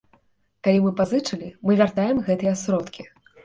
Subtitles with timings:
[0.67, 3.11] Калі мы пазычылі, мы вяртаем гэтыя сродкі.